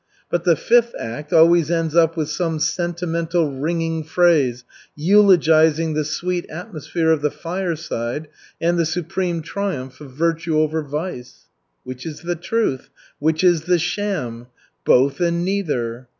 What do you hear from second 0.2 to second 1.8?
But the fifth act always